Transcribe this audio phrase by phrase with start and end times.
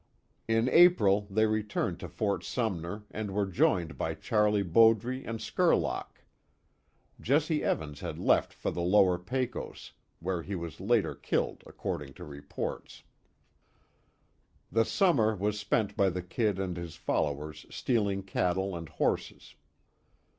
[0.47, 6.23] In April, they returned to Fort Sumner and were joined by Charlie Bowdre and Skurlock.
[7.21, 12.23] Jesse Evans had left for the lower Pecos, where he was later killed, according to
[12.25, 13.03] reports.
[14.71, 19.53] The summer was spent by the "Kid" and his followers stealing cattle and horses.